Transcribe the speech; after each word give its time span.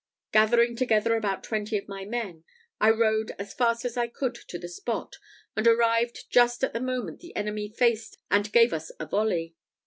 Gathering 0.31 0.75
together 0.75 1.15
about 1.15 1.43
twenty 1.43 1.77
of 1.77 1.87
my 1.87 2.05
men, 2.05 2.43
I 2.79 2.89
rode 2.89 3.33
as 3.37 3.53
fast 3.53 3.85
as 3.85 3.97
I 3.97 4.07
could 4.07 4.33
to 4.33 4.57
the 4.57 4.67
spot, 4.67 5.17
and 5.55 5.67
arrived 5.67 6.25
just 6.31 6.63
at 6.63 6.73
the 6.73 6.79
moment 6.79 7.19
the 7.19 7.35
enemy 7.35 7.69
faced 7.69 8.17
and 8.31 8.51
gave 8.51 8.73
us 8.73 8.91
a 8.99 9.05
volley. 9.05 9.53